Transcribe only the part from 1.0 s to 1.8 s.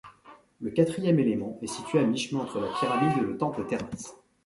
élément est